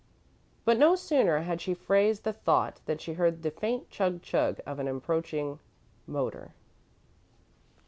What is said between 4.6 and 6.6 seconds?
of an approaching motor.